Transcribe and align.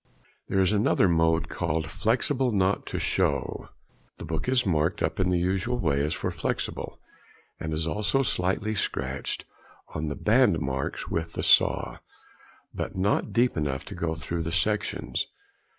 There 0.47 0.59
is 0.59 0.71
another 0.71 1.07
mode 1.07 1.47
called 1.47 1.91
"flexible 1.91 2.51
not 2.51 2.87
to 2.87 2.97
show." 2.97 3.69
The 4.17 4.25
book 4.25 4.49
is 4.49 4.65
marked 4.65 5.03
up 5.03 5.19
in 5.19 5.29
the 5.29 5.37
usual 5.37 5.77
way 5.77 6.01
as 6.01 6.15
for 6.15 6.31
flexible, 6.31 6.99
and 7.59 7.71
is 7.71 7.85
also 7.87 8.23
slightly 8.23 8.73
scratched 8.73 9.45
on 9.93 10.07
the 10.07 10.15
band 10.15 10.59
marks 10.59 11.07
with 11.09 11.33
the 11.33 11.43
saw; 11.43 11.97
but 12.73 12.95
not 12.95 13.31
deep 13.31 13.55
enough 13.55 13.85
to 13.85 13.93
go 13.93 14.15
through 14.15 14.41
the 14.41 14.51
sections. 14.51 15.27